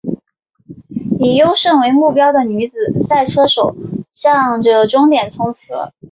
[1.19, 3.75] 以优胜为目标的女子赛车手
[4.09, 5.93] 向着终点冲刺！